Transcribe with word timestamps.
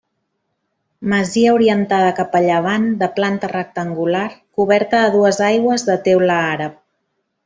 Masia 1.11 1.51
orientada 1.57 2.07
cap 2.19 2.31
a 2.39 2.41
llevant 2.45 2.87
de 3.03 3.09
planta 3.19 3.49
rectangular 3.53 4.23
coberta 4.61 5.03
a 5.03 5.13
dues 5.17 5.43
aigües 5.53 5.85
de 5.91 5.99
teula 6.09 6.41
àrab. 6.59 6.81